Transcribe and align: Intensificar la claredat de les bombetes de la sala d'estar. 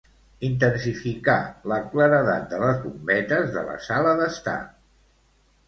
Intensificar 0.47 1.35
la 1.73 1.77
claredat 1.91 2.49
de 2.55 2.63
les 2.65 2.81
bombetes 2.87 3.55
de 3.59 3.67
la 3.71 3.79
sala 3.91 4.17
d'estar. 4.25 4.59